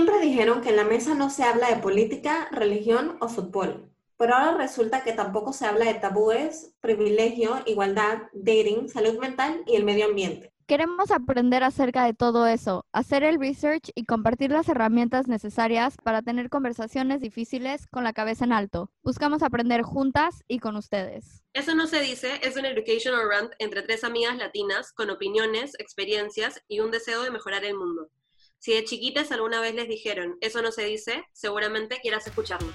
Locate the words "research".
13.38-13.90